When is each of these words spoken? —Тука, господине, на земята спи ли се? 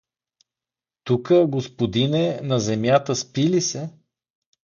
—Тука, 1.05 1.47
господине, 1.47 2.39
на 2.43 2.59
земята 2.59 3.15
спи 3.15 3.49
ли 3.49 3.61
се? 3.61 3.89